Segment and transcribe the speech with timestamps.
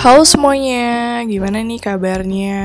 [0.00, 2.60] Halo semuanya, gimana nih kabarnya?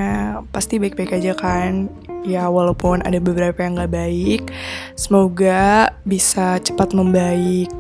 [0.56, 1.92] Pasti baik-baik aja kan?
[2.24, 4.56] Ya walaupun ada beberapa yang gak baik,
[4.96, 7.76] semoga bisa cepat membaik.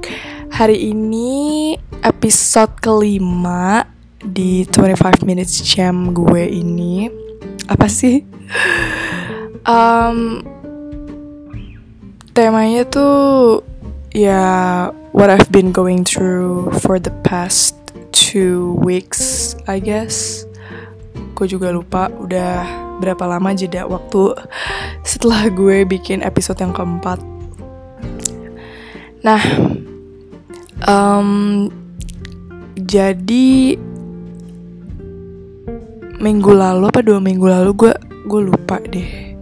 [0.52, 1.72] Hari ini
[2.04, 3.88] episode kelima
[4.20, 7.08] di 25 minutes jam gue ini
[7.72, 8.28] apa sih?
[9.66, 10.46] Um,
[12.38, 13.66] temanya tuh
[14.14, 17.85] ya what I've been going through for the past
[18.16, 20.48] two weeks, I guess.
[21.36, 22.64] Gue juga lupa udah
[23.04, 24.40] berapa lama jeda waktu
[25.04, 27.20] setelah gue bikin episode yang keempat.
[29.20, 29.44] Nah,
[30.88, 31.68] um,
[32.80, 33.76] jadi
[36.16, 37.94] minggu lalu apa dua minggu lalu gue
[38.32, 39.36] gue lupa deh.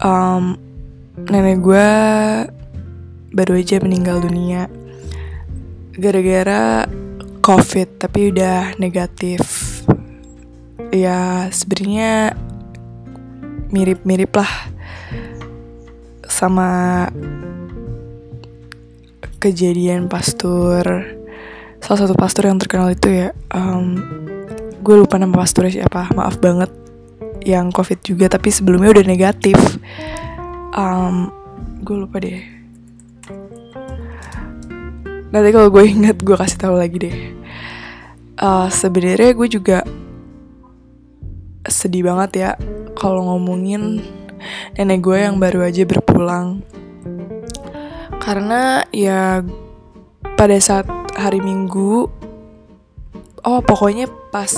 [0.00, 0.56] Um,
[1.28, 1.88] nenek gue
[3.36, 4.68] baru aja meninggal dunia
[5.96, 6.88] gara-gara
[7.46, 9.38] covid tapi udah negatif.
[10.90, 12.34] Ya sebenarnya
[13.70, 14.50] mirip-mirip lah
[16.26, 17.06] sama
[19.38, 21.06] kejadian pastor
[21.78, 23.94] salah satu pastor yang terkenal itu ya um,
[24.82, 26.72] gue lupa nama pastornya siapa maaf banget
[27.46, 29.58] yang covid juga tapi sebelumnya udah negatif.
[30.74, 31.30] Um,
[31.86, 32.55] gue lupa deh
[35.36, 37.16] nanti kalau gue inget gue kasih tahu lagi deh.
[38.40, 39.78] Uh, sebenarnya gue juga
[41.68, 42.50] sedih banget ya
[42.96, 44.00] kalau ngomongin
[44.80, 46.64] nenek gue yang baru aja berpulang.
[48.16, 49.44] Karena ya
[50.40, 50.88] pada saat
[51.20, 52.08] hari minggu
[53.44, 54.56] oh pokoknya pas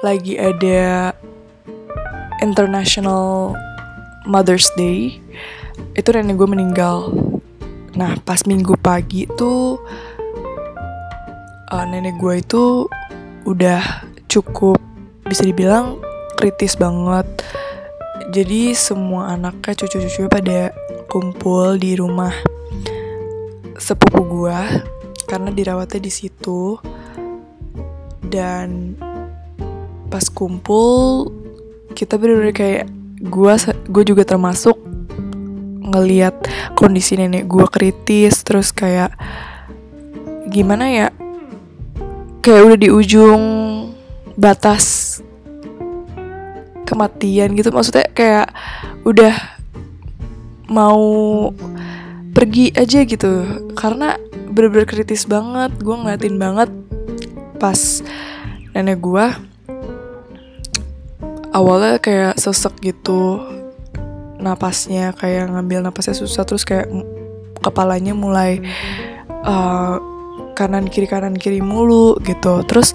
[0.00, 1.12] lagi ada
[2.40, 3.52] International
[4.24, 5.20] Mother's Day
[5.92, 7.12] itu nenek gue meninggal
[7.96, 9.80] nah pas minggu pagi tuh
[11.72, 12.64] uh, nenek gue itu
[13.46, 14.78] udah cukup
[15.26, 15.98] bisa dibilang
[16.38, 17.26] kritis banget.
[18.30, 20.60] Jadi semua anaknya cucu-cucunya pada
[21.06, 22.34] kumpul di rumah
[23.78, 24.58] sepupu gue
[25.26, 26.78] karena dirawatnya di situ.
[28.26, 28.98] Dan
[30.10, 31.30] pas kumpul
[31.94, 32.84] kita bener-bener kayak
[33.22, 33.52] gue
[33.88, 34.76] gue juga termasuk
[35.86, 36.34] ngeliat
[36.74, 39.14] kondisi nenek gue kritis terus kayak
[40.50, 41.06] gimana ya
[42.42, 43.42] kayak udah di ujung
[44.38, 45.18] batas
[46.86, 47.74] kematian gitu.
[47.74, 48.54] Maksudnya kayak
[49.02, 49.34] udah
[50.70, 51.02] mau
[52.30, 53.66] pergi aja gitu.
[53.74, 54.14] Karena
[54.46, 56.70] bener-bener kritis banget gue ngeliatin banget
[57.58, 58.04] pas
[58.76, 59.26] nenek gue
[61.50, 63.40] awalnya kayak sesek gitu
[64.46, 66.86] napasnya kayak ngambil napasnya susah terus kayak
[67.60, 68.62] kepalanya mulai
[69.42, 69.98] uh,
[70.54, 72.62] kanan kiri kanan kiri mulu gitu.
[72.64, 72.94] Terus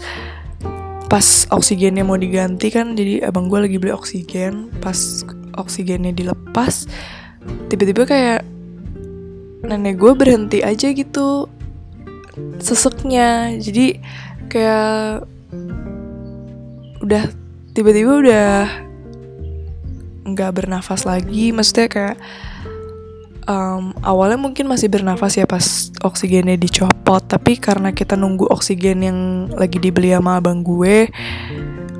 [1.11, 4.71] pas oksigennya mau diganti kan jadi abang gue lagi beli oksigen.
[4.79, 5.27] Pas
[5.59, 6.87] oksigennya dilepas
[7.67, 8.41] tiba-tiba kayak
[9.67, 11.45] nenek gue berhenti aja gitu
[12.57, 13.59] seseknya.
[13.59, 13.99] Jadi
[14.49, 15.27] kayak
[17.01, 17.23] udah
[17.73, 18.49] tiba-tiba udah
[20.33, 21.51] nggak bernafas lagi.
[21.51, 22.17] Maksudnya kayak
[23.47, 27.23] um, awalnya mungkin masih bernafas ya pas oksigennya dicopot.
[27.27, 29.19] Tapi karena kita nunggu oksigen yang
[29.53, 31.11] lagi dibeli sama abang gue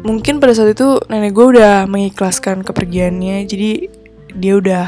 [0.01, 3.45] mungkin pada saat itu nenek gue udah mengikhlaskan kepergiannya.
[3.45, 3.89] Jadi
[4.33, 4.87] dia udah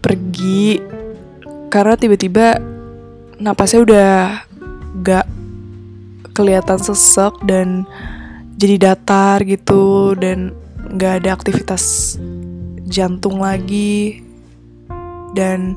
[0.00, 0.80] pergi
[1.68, 2.56] karena tiba-tiba
[3.36, 4.10] napasnya udah
[5.04, 5.26] gak
[6.32, 7.84] kelihatan sesek dan
[8.56, 10.16] jadi datar gitu.
[10.16, 10.56] Dan
[10.92, 12.16] nggak ada aktivitas
[12.88, 14.24] jantung lagi.
[15.36, 15.76] Dan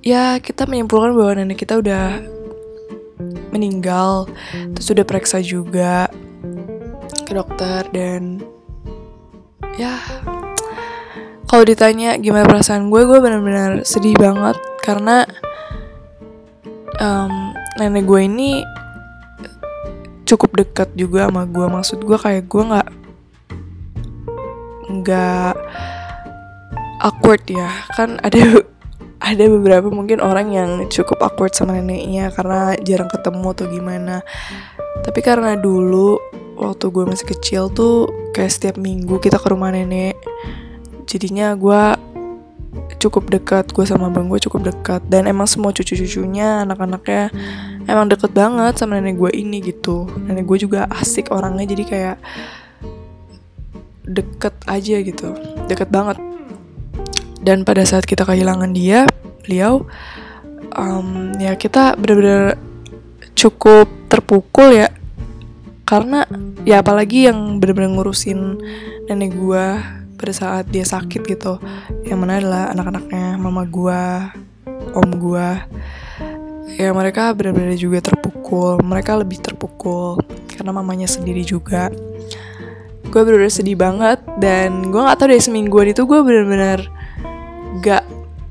[0.00, 2.20] ya kita menyimpulkan bahwa nenek kita udah
[3.54, 4.26] meninggal
[4.74, 6.10] terus udah periksa juga
[7.22, 8.42] ke dokter dan
[9.78, 10.02] ya
[11.46, 15.22] kalau ditanya gimana perasaan gue gue benar-benar sedih banget karena
[16.98, 18.50] um, nenek gue ini
[20.24, 21.66] cukup dekat juga sama gue.
[21.68, 22.88] Maksud gue kayak gue nggak
[25.04, 25.54] nggak
[27.04, 27.68] awkward ya.
[27.92, 28.40] Kan ada
[29.30, 34.16] ada beberapa mungkin orang yang cukup awkward sama neneknya karena jarang ketemu atau gimana.
[35.04, 36.16] Tapi karena dulu
[36.56, 40.16] waktu gue masih kecil tuh kayak setiap minggu kita ke rumah nenek.
[41.04, 41.82] Jadinya gue
[42.98, 45.04] cukup dekat gue sama bang gue cukup dekat.
[45.08, 47.28] Dan emang semua cucu-cucunya anak-anaknya
[47.84, 50.08] emang deket banget sama nenek gue ini gitu.
[50.08, 52.16] Nenek gue juga asik orangnya jadi kayak
[54.04, 55.32] deket aja gitu
[55.68, 56.20] deket banget.
[57.44, 59.04] Dan pada saat kita kehilangan dia
[59.44, 59.84] beliau
[60.72, 62.56] um, ya kita bener-bener
[63.36, 64.88] cukup terpukul ya.
[65.84, 66.24] Karena
[66.64, 68.56] ya apalagi yang bener-bener ngurusin
[69.08, 69.66] nenek gue
[70.16, 71.60] pada saat dia sakit gitu.
[72.08, 74.02] Yang mana adalah anak-anaknya mama gue
[74.94, 75.48] om gue
[76.74, 80.18] ya mereka benar-benar juga terpukul mereka lebih terpukul
[80.50, 81.90] karena mamanya sendiri juga
[83.08, 86.88] gue bener-bener sedih banget dan gue nggak tahu dari semingguan itu gue bener-bener
[87.84, 88.04] gak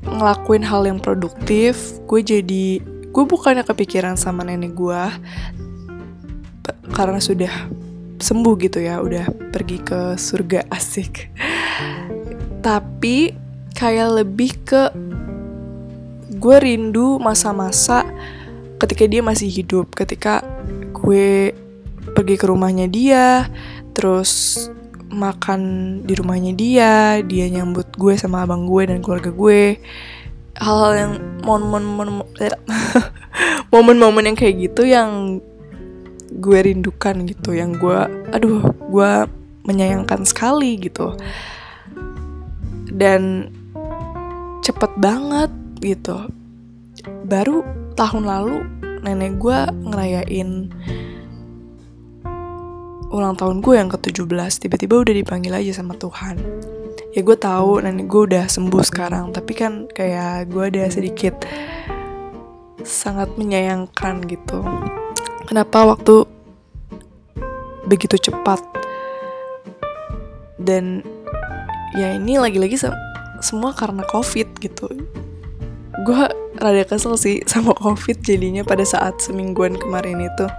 [0.03, 1.97] ngelakuin hal yang produktif.
[2.05, 5.03] Gue jadi gue bukannya kepikiran sama nenek gue
[6.93, 7.71] karena sudah
[8.21, 11.33] sembuh gitu ya udah pergi ke surga asik.
[12.63, 13.35] Tapi
[13.73, 14.81] kayak lebih ke
[16.37, 18.03] gue rindu masa-masa
[18.83, 20.43] ketika dia masih hidup ketika
[20.91, 21.55] gue
[22.11, 23.47] pergi ke rumahnya dia
[23.93, 24.65] terus
[25.13, 25.61] makan
[26.03, 29.77] di rumahnya dia dia nyambut gue sama abang gue dan keluarga gue.
[30.53, 31.13] Hal-hal yang
[33.73, 35.41] momen-momen yang kayak gitu yang
[36.33, 39.11] gue rindukan gitu yang gue aduh gue
[39.63, 41.13] menyayangkan sekali gitu.
[42.93, 43.53] Dan
[44.65, 45.51] cepet banget
[45.81, 46.29] gitu.
[47.25, 48.57] Baru tahun lalu
[49.03, 50.71] nenek gue ngerayain
[53.13, 56.41] ulang tahun gue yang ke-17 tiba-tiba udah dipanggil aja sama Tuhan.
[57.13, 61.45] Ya gue tahu nenek gue udah sembuh sekarang tapi kan kayak gue ada sedikit
[62.81, 64.65] sangat menyayangkan gitu.
[65.45, 66.25] Kenapa waktu
[67.85, 68.65] begitu cepat?
[70.57, 71.05] Dan
[71.93, 72.89] ya ini lagi-lagi se
[73.45, 74.89] semua karena covid gitu.
[76.01, 76.21] Gue
[76.57, 80.49] rada kesel sih sama covid jadinya pada saat semingguan kemarin itu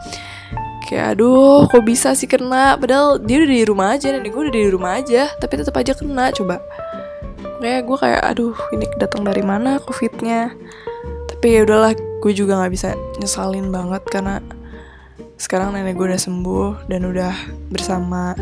[0.84, 2.76] kayak aduh kok bisa sih kena?
[2.76, 5.96] Padahal dia udah di rumah aja dan gue udah di rumah aja tapi tetap aja
[5.96, 6.60] kena coba.
[7.64, 10.52] Kayak gue kayak aduh ini datang dari mana covidnya?
[11.32, 14.44] Tapi ya udahlah gue juga nggak bisa nyesalin banget karena
[15.40, 17.34] sekarang nenek gue udah sembuh dan udah
[17.72, 18.36] bersama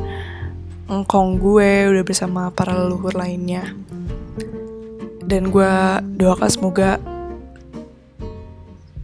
[0.91, 3.71] engkong gue udah bersama para leluhur lainnya.
[5.23, 5.73] Dan gue
[6.19, 6.99] doakan semoga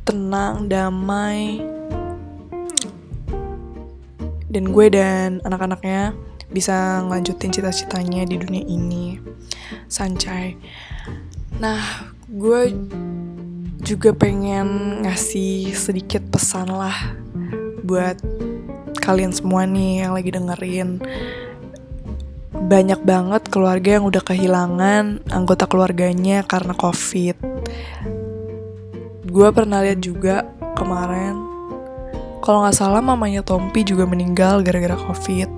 [0.02, 1.77] tenang damai
[4.48, 6.16] dan gue dan anak-anaknya
[6.48, 9.20] bisa ngelanjutin cita-citanya di dunia ini.
[9.88, 10.56] Sancai.
[11.60, 12.72] Nah gue
[13.84, 17.16] juga pengen ngasih sedikit pesan lah
[17.84, 18.20] buat
[19.00, 21.00] kalian semua nih yang lagi dengerin.
[22.58, 27.36] Banyak banget keluarga yang udah kehilangan anggota keluarganya karena covid.
[29.28, 31.47] Gue pernah lihat juga kemarin
[32.48, 35.52] kalau nggak salah mamanya Tompi juga meninggal gara-gara covid.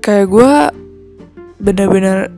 [0.00, 0.52] Kayak gue
[1.60, 2.32] bener-bener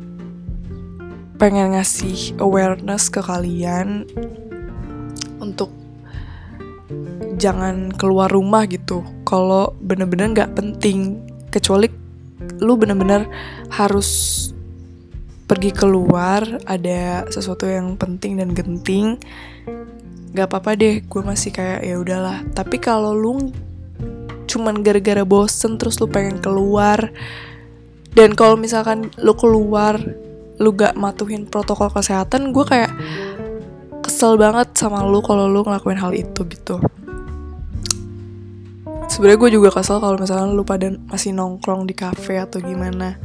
[1.38, 4.10] pengen ngasih awareness ke kalian
[5.38, 5.70] untuk
[7.38, 9.06] jangan keluar rumah gitu.
[9.22, 11.22] Kalau bener-bener nggak penting
[11.54, 11.86] kecuali
[12.58, 13.30] lu bener-bener
[13.70, 14.50] harus
[15.46, 19.14] pergi keluar ada sesuatu yang penting dan genting
[20.34, 22.42] gak apa-apa deh gue masih kayak ya udahlah.
[22.52, 23.54] Tapi kalau lu
[24.50, 27.14] cuman gara-gara bosen terus lu pengen keluar
[28.12, 29.98] dan kalau misalkan lu keluar
[30.58, 32.90] lu gak matuhin protokol kesehatan gue kayak
[34.04, 36.78] kesel banget sama lu kalau lu ngelakuin hal itu gitu.
[39.10, 43.18] Sebenarnya gue juga kesel kalau misalkan lu pada masih nongkrong di cafe atau gimana.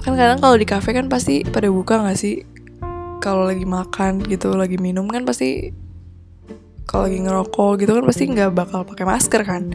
[0.00, 2.44] Kan kadang kalau di cafe kan pasti pada buka gak sih
[3.20, 5.70] kalau lagi makan gitu lagi minum kan pasti
[6.88, 9.70] kalau lagi ngerokok gitu kan pasti nggak bakal pakai masker kan.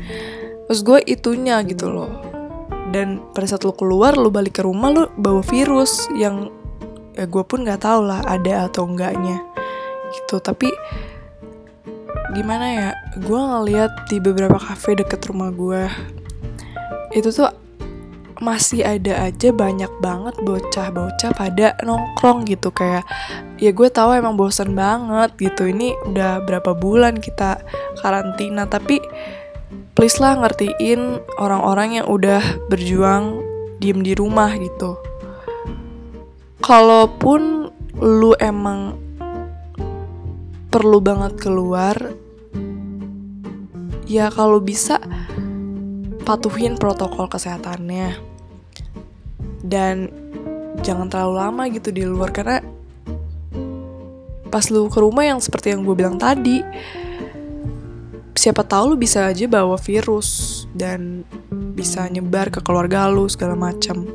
[0.65, 2.11] Terus gue itunya gitu loh.
[2.89, 6.49] Dan pada saat lo keluar lo balik ke rumah lo bawa virus yang
[7.15, 9.39] ya gue pun nggak tahu lah ada atau enggaknya.
[10.11, 10.67] Gitu tapi
[12.35, 15.87] gimana ya gue ngeliat di beberapa cafe deket rumah gue
[17.15, 17.47] itu tuh
[18.43, 22.71] masih ada aja banyak banget bocah-bocah pada nongkrong gitu.
[22.71, 23.07] Kayak
[23.59, 25.71] ya gue tahu emang bosan banget gitu.
[25.71, 27.63] Ini udah berapa bulan kita
[27.99, 28.99] karantina tapi
[29.95, 33.39] please lah ngertiin orang-orang yang udah berjuang
[33.79, 34.99] diem di rumah gitu.
[36.59, 38.99] Kalaupun lu emang
[40.67, 41.95] perlu banget keluar
[44.03, 44.99] ya kalau bisa
[46.25, 48.17] patuhin protokol kesehatannya.
[49.61, 50.09] Dan
[50.81, 52.61] jangan terlalu lama gitu di luar karena
[54.49, 56.63] pas lu ke rumah yang seperti yang gue bilang tadi
[58.45, 61.23] siapa tahu lu bisa aja bawa virus dan
[61.73, 64.05] bisa nyebar ke keluarga lu segala macam.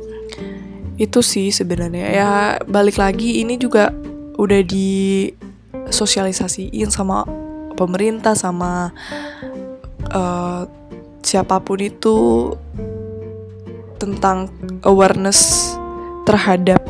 [0.95, 2.07] Itu sih sebenarnya.
[2.07, 3.91] Ya balik lagi ini juga
[4.39, 7.27] udah disosialisasiin sama
[7.75, 8.93] pemerintah sama
[10.15, 10.63] uh,
[11.21, 12.49] siapa pun itu
[14.01, 14.49] tentang
[14.81, 15.73] awareness
[16.25, 16.81] terhadap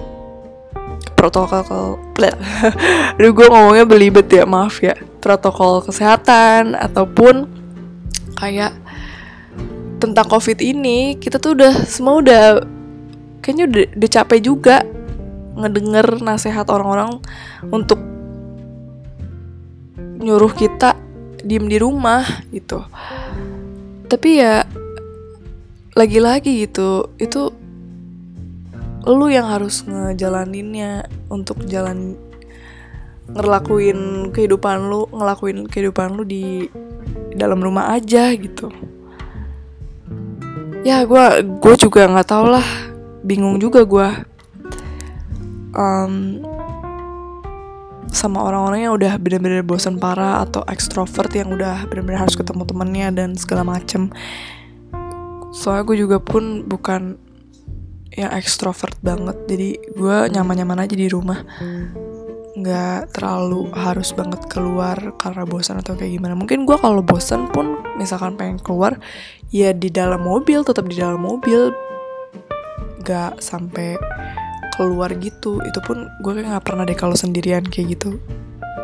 [1.22, 2.02] protokol
[3.18, 4.98] Aduh gue ngomongnya belibet ya maaf ya.
[5.22, 7.46] Protokol kesehatan Ataupun
[8.38, 8.74] Kayak
[10.02, 12.62] Tentang covid ini Kita tuh udah Semua udah
[13.42, 14.78] Kayaknya udah, udah capek juga
[15.58, 17.22] Ngedenger nasihat orang-orang
[17.70, 18.02] Untuk
[20.22, 20.98] Nyuruh kita
[21.42, 22.82] Diem di rumah Gitu
[24.12, 24.68] Tapi ya
[25.96, 27.56] Lagi-lagi gitu Itu
[29.02, 32.14] lu yang harus ngejalaninnya untuk jalan
[33.34, 36.70] ngelakuin kehidupan lu ngelakuin kehidupan lu di,
[37.34, 38.70] dalam rumah aja gitu.
[40.86, 41.26] Ya gue
[41.62, 42.66] gue juga nggak tau lah
[43.22, 44.10] bingung juga gue
[45.78, 46.42] um,
[48.12, 53.08] sama orang-orang yang udah bener-bener bosan parah atau ekstrovert yang udah bener-bener harus ketemu temennya
[53.16, 54.12] dan segala macem.
[55.56, 57.16] Soalnya gue juga pun bukan
[58.12, 61.40] yang ekstrovert banget jadi gue nyaman-nyaman aja di rumah.
[62.52, 66.36] Nggak terlalu harus banget keluar karena bosan atau kayak gimana.
[66.36, 69.00] Mungkin gue kalau bosan pun misalkan pengen keluar
[69.56, 71.72] ya di dalam mobil tetap di dalam mobil.
[73.02, 73.96] Nggak sampai
[74.74, 75.60] keluar gitu.
[75.64, 78.18] Itu pun gue kayak nggak pernah deh kalau sendirian kayak gitu.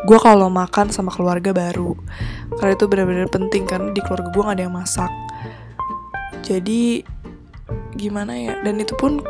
[0.06, 1.96] Gue kalau makan sama keluarga baru.
[2.56, 5.12] Karena itu benar-benar penting kan di keluarga gue gak ada yang masak.
[6.44, 7.04] Jadi
[7.98, 8.54] gimana ya?
[8.64, 9.20] Dan itu pun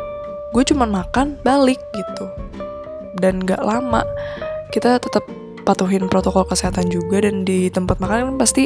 [0.55, 2.25] gue cuma makan balik gitu.
[3.19, 4.05] Dan gak lama
[4.71, 5.25] kita tetap
[5.67, 7.23] patuhin protokol kesehatan juga.
[7.27, 8.63] Dan di tempat makan kan pasti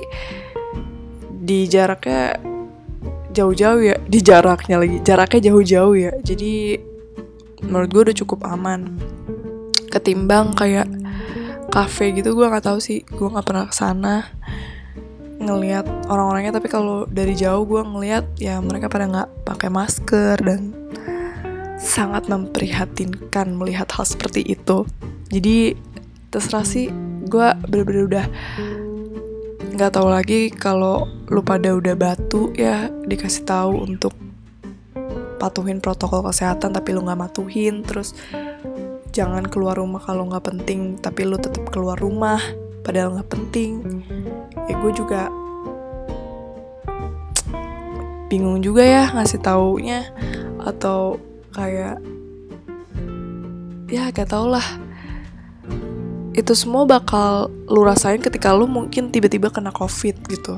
[1.44, 2.38] di jaraknya
[3.34, 3.96] jauh-jauh ya.
[4.06, 6.12] Di jaraknya lagi jaraknya jauh-jauh ya.
[6.22, 6.78] Jadi
[7.74, 9.01] menurut gue udah cukup aman.
[9.89, 10.86] Ketimbang kayak
[11.74, 13.01] cafe gitu gue nggak tahu sih.
[13.01, 14.30] Gue nggak pernah ke sana
[15.42, 16.53] ngelihat orang-orangnya.
[16.53, 20.77] Tapi kalau dari jauh gue ngelihat ya mereka pada nggak pakai masker dan
[21.82, 24.86] sangat memprihatinkan melihat hal seperti itu.
[25.34, 25.74] Jadi
[26.30, 26.94] terserah sih.
[27.25, 28.25] Gue bener-bener udah
[29.74, 34.13] nggak tahu lagi kalau lu pada udah batu ya dikasih tahu untuk
[35.38, 38.13] patuhin protokol kesehatan tapi lu nggak matuhin terus
[39.13, 42.42] jangan keluar rumah kalau nggak penting tapi lu tetap keluar rumah
[42.84, 44.04] padahal nggak penting.
[44.68, 45.32] Ya gue juga
[48.34, 50.10] bingung juga ya ngasih taunya
[50.58, 51.22] atau
[51.54, 52.02] kayak
[53.94, 54.66] ya gak tau lah.
[56.34, 60.58] Itu semua bakal lu rasain ketika lu mungkin tiba-tiba kena covid gitu.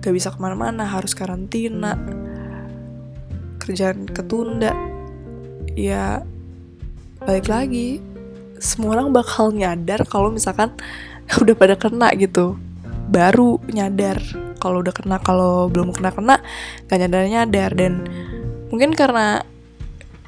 [0.00, 2.00] Gak bisa ke mana-mana harus karantina
[3.62, 4.74] kerjaan ketunda.
[5.78, 6.26] Ya
[7.22, 8.02] balik lagi.
[8.58, 10.74] Semua orang bakal nyadar kalau misalkan
[11.42, 12.58] udah pada kena gitu.
[13.06, 14.18] Baru nyadar
[14.58, 16.36] kalau udah kena kalau belum kena kena
[16.90, 17.70] gak nyadar nyadar.
[17.78, 18.02] Dan
[18.74, 19.46] mungkin karena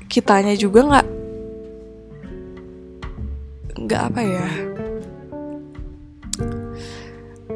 [0.07, 1.07] kitanya juga nggak
[3.75, 4.47] nggak apa ya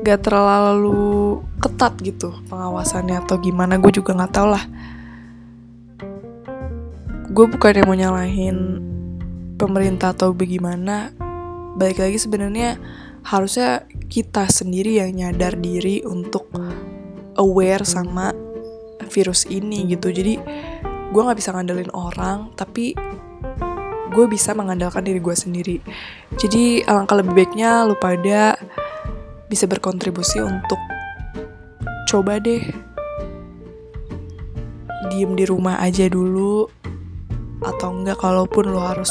[0.02, 4.64] nggak terlalu ketat gitu pengawasannya atau gimana gue juga nggak tau lah
[7.28, 8.80] gue bukan yang mau nyalahin
[9.60, 11.12] pemerintah atau bagaimana.
[11.76, 12.80] Balik lagi sebenarnya
[13.22, 16.48] harusnya kita sendiri yang nyadar diri untuk
[17.36, 18.32] aware sama
[19.12, 20.08] virus ini gitu.
[20.08, 20.40] Jadi
[21.12, 22.96] gue nggak bisa ngandelin orang tapi
[24.08, 25.76] gue bisa mengandalkan diri gue sendiri.
[26.40, 28.56] Jadi alangkah lebih baiknya lu pada
[29.52, 30.80] bisa berkontribusi untuk
[32.08, 32.64] coba deh
[35.12, 36.68] diem di rumah aja dulu
[37.62, 39.10] atau enggak kalaupun lo harus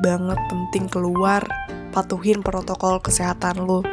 [0.00, 1.44] banget penting keluar
[1.92, 3.84] patuhin protokol kesehatan lo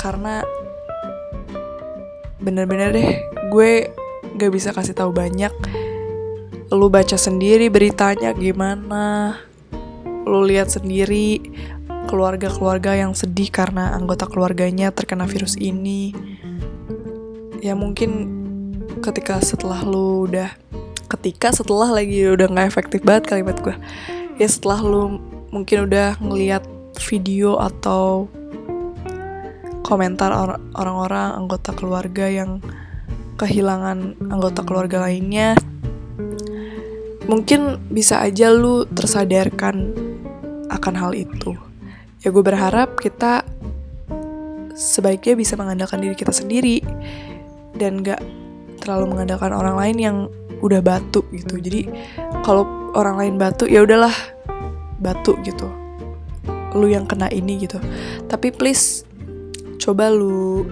[0.00, 0.44] karena
[2.44, 3.10] bener-bener deh
[3.48, 3.88] gue
[4.36, 5.52] gak bisa kasih tahu banyak.
[6.68, 9.38] Lu baca sendiri beritanya gimana
[10.24, 11.40] lu lihat sendiri
[12.08, 16.12] keluarga-keluarga yang sedih karena anggota keluarganya terkena virus ini.
[17.64, 18.28] Ya mungkin
[19.00, 20.52] ketika setelah lu udah
[21.08, 23.76] ketika setelah lagi udah nggak efektif banget kalimat gue
[24.40, 25.20] ya setelah lu
[25.54, 26.64] mungkin udah ngeliat
[27.10, 28.26] video atau
[29.84, 30.32] komentar
[30.74, 32.58] orang-orang anggota keluarga yang
[33.36, 35.54] kehilangan anggota keluarga lainnya
[37.28, 39.96] mungkin bisa aja lu tersadarkan
[40.68, 41.56] akan hal itu.
[42.24, 43.44] Ya gue berharap kita
[44.74, 46.82] sebaiknya bisa mengandalkan diri kita sendiri
[47.76, 48.20] dan gak
[48.82, 50.16] terlalu mengandalkan orang lain yang
[50.60, 51.58] udah batu gitu.
[51.58, 51.88] Jadi
[52.46, 54.12] kalau orang lain batu ya udahlah
[55.02, 55.66] batu gitu.
[56.74, 57.78] Lu yang kena ini gitu.
[58.26, 59.06] Tapi please
[59.78, 60.66] coba lu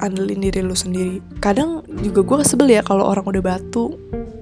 [0.00, 1.20] andelin diri lu sendiri.
[1.38, 3.94] Kadang juga gue sebel ya kalau orang udah batu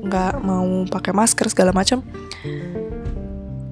[0.06, 2.00] nggak mau pakai masker segala macam.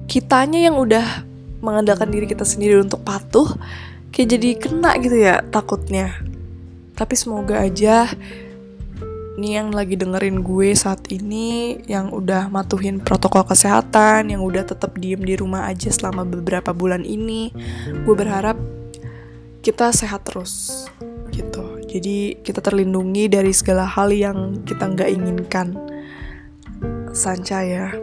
[0.07, 1.27] Kitanya yang udah
[1.59, 3.49] mengandalkan diri kita sendiri untuk patuh
[4.13, 6.13] kayak jadi kena gitu ya takutnya.
[6.93, 8.09] Tapi semoga aja
[9.37, 14.97] nih yang lagi dengerin gue saat ini yang udah matuhin protokol kesehatan yang udah tetap
[14.97, 17.53] diem di rumah aja selama beberapa bulan ini.
[18.01, 18.57] Gue berharap
[19.61, 20.89] kita sehat terus
[21.29, 21.77] gitu.
[21.85, 25.77] Jadi kita terlindungi dari segala hal yang kita nggak inginkan.
[27.13, 27.93] Sanca ya.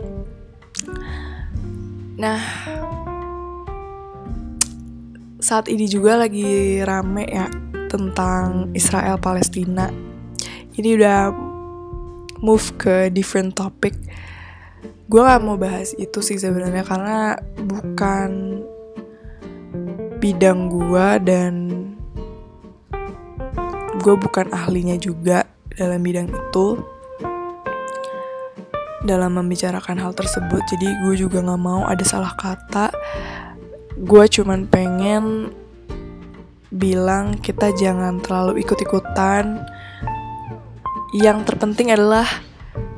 [2.14, 2.40] Nah
[5.42, 7.50] saat ini juga lagi rame ya
[7.90, 10.03] tentang Israel Palestina
[10.74, 11.30] ini udah
[12.42, 13.94] move ke different topic.
[15.06, 18.62] Gue gak mau bahas itu sih sebenarnya karena bukan
[20.18, 21.54] bidang gue dan
[24.00, 25.44] gue bukan ahlinya juga
[25.76, 26.80] dalam bidang itu
[29.04, 30.64] dalam membicarakan hal tersebut.
[30.68, 32.90] Jadi gue juga gak mau ada salah kata.
[34.00, 35.54] Gue cuman pengen
[36.74, 39.62] bilang kita jangan terlalu ikut-ikutan
[41.14, 42.26] yang terpenting adalah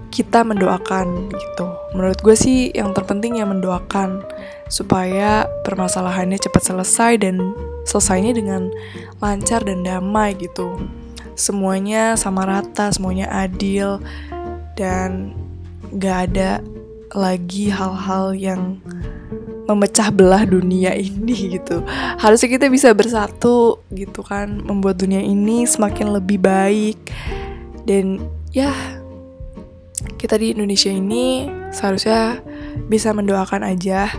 [0.09, 1.67] kita mendoakan gitu.
[1.93, 4.25] Menurut gue sih yang terpenting ya mendoakan
[4.73, 7.53] supaya permasalahannya cepat selesai dan
[7.85, 8.73] selesainya dengan
[9.21, 10.81] lancar dan damai gitu.
[11.37, 14.01] Semuanya sama rata, semuanya adil
[14.81, 15.37] dan
[16.01, 16.65] gak ada
[17.13, 18.81] lagi hal-hal yang
[19.69, 21.85] memecah belah dunia ini gitu.
[22.17, 27.13] Harusnya kita bisa bersatu gitu kan, membuat dunia ini semakin lebih baik
[27.87, 28.19] dan
[28.51, 28.75] ya
[30.19, 32.43] kita di Indonesia ini seharusnya
[32.91, 34.11] bisa mendoakan aja.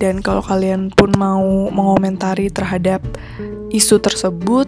[0.00, 3.04] Dan kalau kalian pun mau mengomentari terhadap
[3.68, 4.64] isu tersebut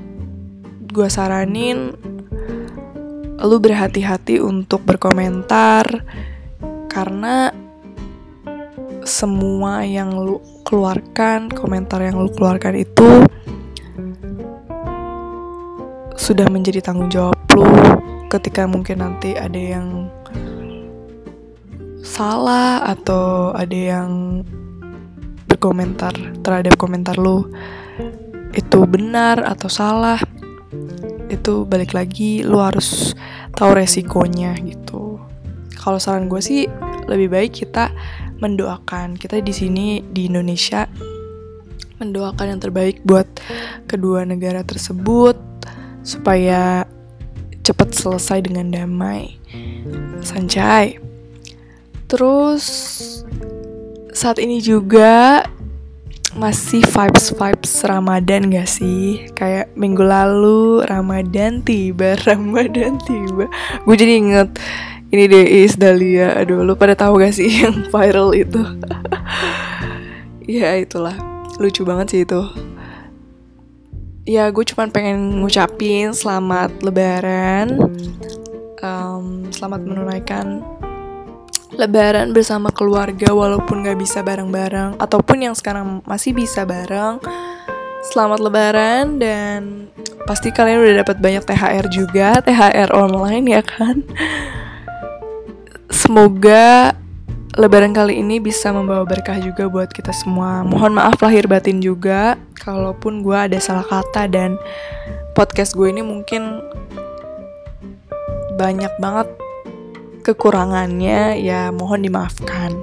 [0.92, 1.96] gue saranin
[3.40, 6.04] lu berhati-hati untuk berkomentar.
[6.92, 7.48] Karena
[9.08, 13.24] semua yang lu keluarkan komentar yang lu keluarkan itu
[16.16, 17.68] sudah menjadi tanggung jawab lu
[18.32, 20.08] ketika mungkin nanti ada yang
[22.02, 24.40] salah atau ada yang
[25.46, 27.46] berkomentar terhadap komentar lu
[28.56, 30.18] itu benar atau salah
[31.28, 33.12] itu balik lagi lu harus
[33.52, 35.18] tahu resikonya gitu.
[35.76, 36.66] Kalau saran gue sih
[37.06, 37.90] lebih baik kita
[38.38, 39.18] mendoakan.
[39.18, 40.86] Kita di sini di Indonesia
[41.96, 43.26] mendoakan yang terbaik buat
[43.88, 45.55] kedua negara tersebut
[46.06, 46.86] supaya
[47.66, 49.42] cepat selesai dengan damai.
[50.22, 51.02] Sanjay.
[52.06, 52.62] Terus
[54.14, 55.42] saat ini juga
[56.38, 59.26] masih vibes-vibes Ramadan gak sih?
[59.34, 63.50] Kayak minggu lalu Ramadan tiba, Ramadan tiba.
[63.82, 64.54] Gue jadi inget
[65.10, 66.38] ini deh Is Dahlia.
[66.38, 68.62] Aduh, lu pada tahu gak sih yang viral itu?
[70.46, 71.18] ya itulah,
[71.58, 72.46] lucu banget sih itu
[74.26, 77.78] ya gue cuma pengen ngucapin selamat lebaran.
[78.82, 80.60] Um, selamat menunaikan
[81.72, 87.22] lebaran bersama keluarga walaupun gak bisa bareng-bareng ataupun yang sekarang masih bisa bareng.
[88.06, 89.90] Selamat lebaran dan
[90.26, 94.02] pasti kalian udah dapat banyak THR juga THR online ya kan?
[95.90, 96.94] Semoga
[97.56, 100.60] Lebaran kali ini bisa membawa berkah juga buat kita semua.
[100.60, 104.60] Mohon maaf lahir batin juga, kalaupun gue ada salah kata dan
[105.32, 106.60] podcast gue ini mungkin
[108.60, 109.32] banyak banget
[110.20, 112.76] kekurangannya, ya mohon dimaafkan.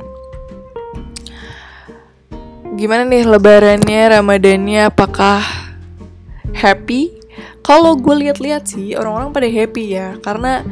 [2.74, 5.46] Gimana nih lebarannya, ramadannya, apakah
[6.58, 7.14] happy?
[7.62, 10.66] Kalau gue lihat-lihat sih, orang-orang pada happy ya, karena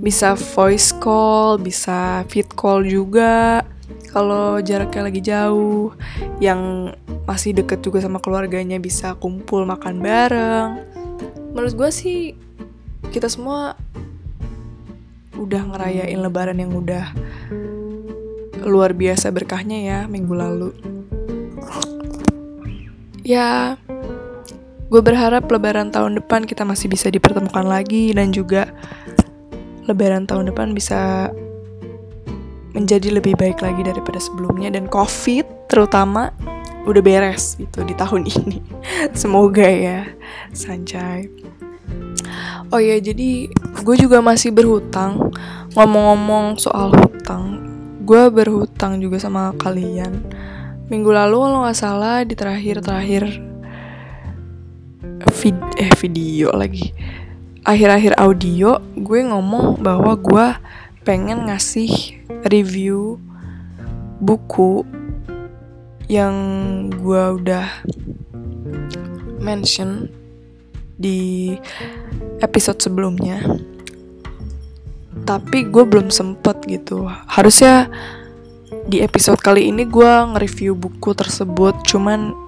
[0.00, 3.64] bisa voice call, bisa fit call juga.
[4.12, 5.92] Kalau jaraknya lagi jauh,
[6.40, 6.92] yang
[7.28, 10.70] masih deket juga sama keluarganya bisa kumpul makan bareng.
[11.52, 12.20] Menurut gue sih
[13.12, 13.76] kita semua
[15.36, 17.12] udah ngerayain lebaran yang udah
[18.64, 20.70] luar biasa berkahnya ya minggu lalu.
[23.26, 23.74] Ya,
[24.86, 28.70] gue berharap lebaran tahun depan kita masih bisa dipertemukan lagi dan juga
[29.86, 31.30] lebaran tahun depan bisa
[32.76, 34.68] menjadi lebih baik lagi daripada sebelumnya.
[34.68, 36.34] Dan covid terutama
[36.86, 38.58] udah beres gitu di tahun ini.
[39.16, 40.06] Semoga ya
[40.52, 41.30] Sanjay.
[42.74, 43.48] Oh ya jadi
[43.82, 45.30] gue juga masih berhutang.
[45.78, 47.62] Ngomong-ngomong soal hutang
[48.06, 50.22] gue berhutang juga sama kalian.
[50.86, 53.24] Minggu lalu kalau nggak salah di terakhir-terakhir
[55.36, 56.94] vid eh video lagi
[57.66, 60.46] akhir-akhir audio gue ngomong bahwa gue
[61.02, 62.14] pengen ngasih
[62.46, 63.18] review
[64.22, 64.86] buku
[66.06, 66.34] yang
[66.94, 67.66] gue udah
[69.42, 70.06] mention
[70.94, 71.58] di
[72.38, 73.42] episode sebelumnya.
[75.26, 77.10] Tapi gue belum sempet gitu.
[77.10, 77.90] Harusnya
[78.86, 82.45] di episode kali ini gue nge-review buku tersebut cuman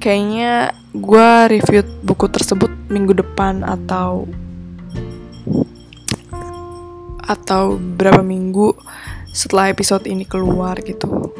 [0.00, 4.24] kayaknya gue review buku tersebut minggu depan atau
[7.20, 8.74] atau berapa minggu
[9.30, 11.30] setelah episode ini keluar gitu.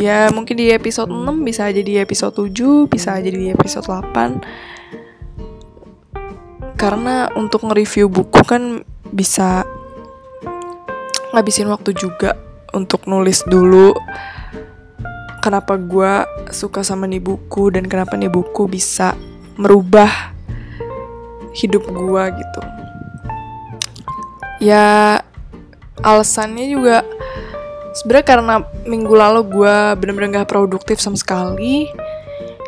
[0.00, 4.40] Ya mungkin di episode 6 bisa aja di episode 7 bisa aja di episode 8
[6.80, 9.66] karena untuk nge-review buku kan bisa
[11.36, 12.36] ngabisin waktu juga
[12.72, 13.92] untuk nulis dulu
[15.46, 19.14] kenapa gue suka sama nih buku dan kenapa nih buku bisa
[19.54, 20.34] merubah
[21.54, 22.60] hidup gue gitu.
[24.58, 25.22] Ya
[26.02, 27.06] alasannya juga
[27.94, 28.54] sebenarnya karena
[28.90, 31.94] minggu lalu gue bener-bener gak produktif sama sekali.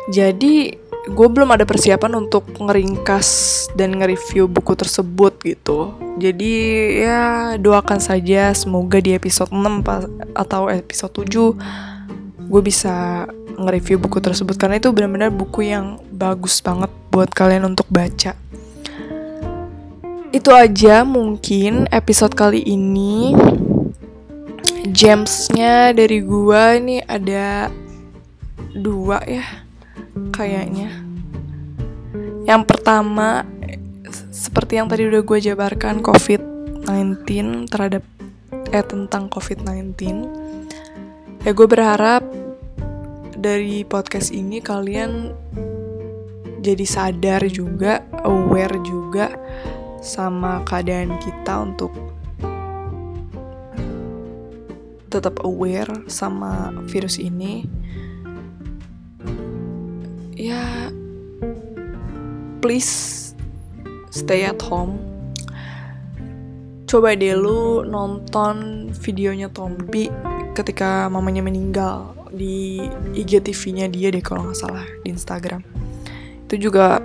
[0.07, 0.71] Jadi
[1.11, 3.27] gue belum ada persiapan untuk ngeringkas
[3.75, 5.91] dan nge-review buku tersebut gitu.
[6.15, 6.55] Jadi
[7.03, 9.83] ya doakan saja semoga di episode 6
[10.31, 11.98] atau episode 7
[12.49, 13.29] gue bisa
[13.61, 18.33] nge-review buku tersebut karena itu benar-benar buku yang bagus banget buat kalian untuk baca.
[20.33, 23.37] Itu aja mungkin episode kali ini.
[24.89, 27.69] Jamesnya dari gua ini ada
[28.73, 29.45] dua ya
[30.33, 30.89] kayaknya.
[32.49, 33.45] Yang pertama
[34.33, 37.27] seperti yang tadi udah gue jabarkan COVID-19
[37.69, 38.01] terhadap
[38.69, 39.93] eh tentang COVID-19
[41.43, 42.23] ya gue berharap
[43.39, 45.31] dari podcast ini kalian
[46.59, 49.31] jadi sadar juga aware juga
[50.03, 51.91] sama keadaan kita untuk
[55.07, 57.63] tetap aware sama virus ini.
[60.35, 60.91] Ya
[62.59, 63.31] please
[64.11, 64.99] stay at home.
[66.91, 70.11] Coba deh lu nonton videonya Tombi
[70.53, 72.83] ketika mamanya meninggal di
[73.17, 75.61] IGTV-nya dia deh kalau nggak salah di Instagram.
[76.45, 77.01] Itu juga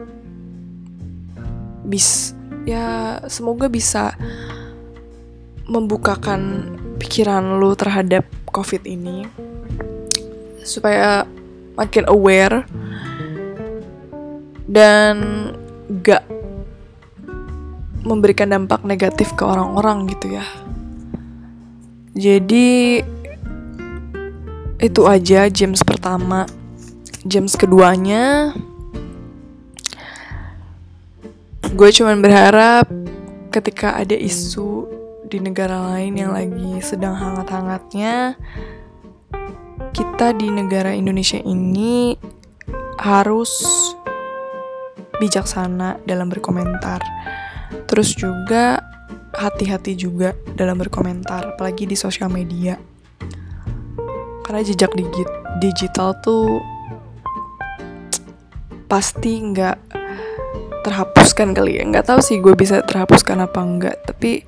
[1.85, 2.33] bis
[2.65, 4.17] ya semoga bisa
[5.69, 9.29] membukakan pikiran lu terhadap covid ini
[10.65, 11.29] supaya
[11.77, 12.65] makin aware
[14.65, 15.17] dan
[16.01, 16.25] gak
[18.05, 20.45] memberikan dampak negatif ke orang-orang gitu ya.
[22.15, 23.01] Jadi
[24.79, 26.47] itu aja James pertama.
[27.25, 28.53] James keduanya.
[31.75, 32.87] Gue cuman berharap
[33.51, 34.87] ketika ada isu
[35.27, 38.39] di negara lain yang lagi sedang hangat-hangatnya
[39.95, 42.15] kita di negara Indonesia ini
[42.99, 43.51] harus
[45.19, 47.03] bijaksana dalam berkomentar.
[47.91, 48.79] Terus juga
[49.35, 52.79] hati-hati juga dalam berkomentar apalagi di sosial media
[54.55, 54.95] karena jejak
[55.59, 56.63] digital tuh
[58.87, 59.83] pasti nggak
[60.87, 64.47] terhapuskan kali ya nggak tahu sih gue bisa terhapuskan apa enggak tapi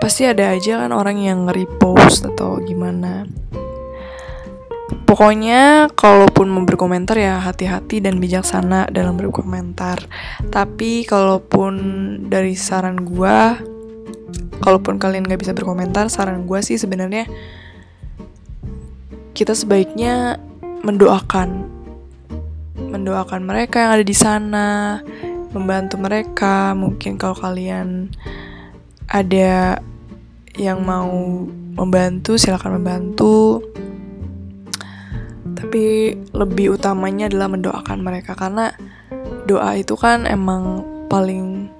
[0.00, 3.28] pasti ada aja kan orang yang nge-repost atau gimana
[5.04, 10.04] Pokoknya kalaupun mau berkomentar ya hati-hati dan bijaksana dalam berkomentar.
[10.52, 11.74] Tapi kalaupun
[12.28, 13.36] dari saran gue,
[14.60, 17.24] kalaupun kalian gak bisa berkomentar, saran gue sih sebenarnya
[19.38, 20.34] kita sebaiknya
[20.82, 21.62] mendoakan,
[22.90, 24.98] mendoakan mereka yang ada di sana,
[25.54, 26.74] membantu mereka.
[26.74, 28.10] Mungkin kalau kalian
[29.06, 29.78] ada
[30.58, 31.46] yang mau
[31.78, 33.62] membantu silakan membantu.
[35.54, 38.34] Tapi lebih utamanya adalah mendoakan mereka.
[38.34, 38.74] Karena
[39.46, 41.70] doa itu kan emang paling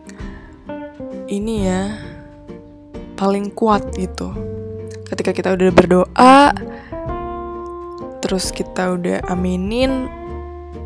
[1.27, 1.91] ini ya
[3.19, 4.31] paling kuat gitu.
[5.11, 6.39] Ketika kita udah berdoa
[8.29, 10.07] terus kita udah aminin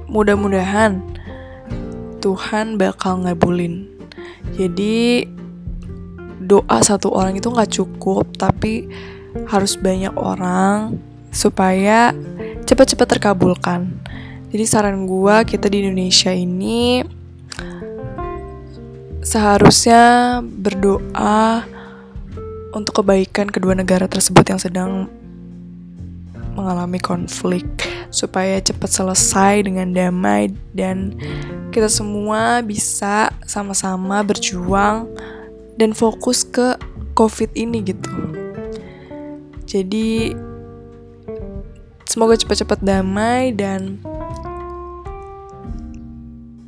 [0.07, 1.03] mudah-mudahan
[2.23, 3.91] Tuhan bakal ngabulin.
[4.55, 5.27] Jadi
[6.39, 8.87] doa satu orang itu nggak cukup, tapi
[9.51, 11.03] harus banyak orang
[11.35, 12.15] supaya
[12.63, 13.91] cepat-cepat terkabulkan.
[14.55, 17.03] Jadi saran gue kita di Indonesia ini
[19.25, 21.65] seharusnya berdoa
[22.77, 25.09] untuk kebaikan kedua negara tersebut yang sedang
[26.53, 27.65] mengalami konflik
[28.13, 31.17] supaya cepat selesai dengan damai dan
[31.73, 35.09] kita semua bisa sama-sama berjuang
[35.81, 36.77] dan fokus ke
[37.17, 38.13] COVID ini gitu.
[39.65, 40.37] Jadi
[42.05, 44.05] semoga cepat-cepat damai dan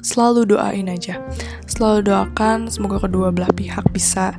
[0.01, 1.21] selalu doain aja.
[1.69, 4.37] Selalu doakan semoga kedua belah pihak bisa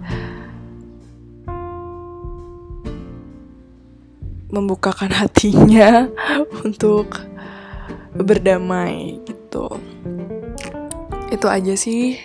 [4.49, 6.09] membukakan hatinya
[6.65, 7.25] untuk
[8.15, 9.81] berdamai gitu
[11.33, 12.15] itu aja sih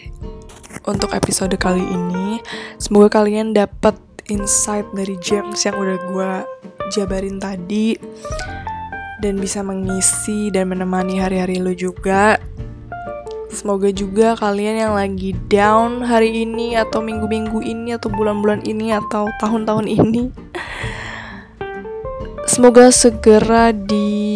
[0.85, 2.41] untuk episode kali ini.
[2.81, 3.97] Semoga kalian dapat
[4.31, 6.33] insight dari James yang udah gue
[6.95, 7.99] jabarin tadi
[9.21, 12.39] dan bisa mengisi dan menemani hari-hari lo juga.
[13.51, 19.27] Semoga juga kalian yang lagi down hari ini atau minggu-minggu ini atau bulan-bulan ini atau
[19.43, 20.31] tahun-tahun ini
[22.51, 24.35] semoga segera di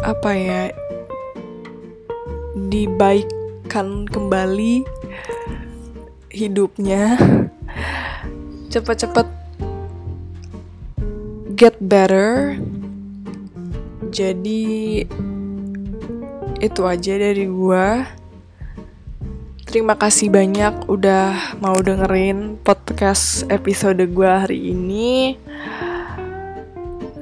[0.00, 0.72] apa ya
[2.56, 4.80] dibaikkan kembali
[6.32, 7.20] hidupnya.
[8.72, 9.28] Cepet-cepet
[11.52, 12.56] get better.
[14.08, 15.04] Jadi
[16.64, 18.08] itu aja dari gua.
[19.68, 25.36] Terima kasih banyak udah mau dengerin podcast episode gua hari ini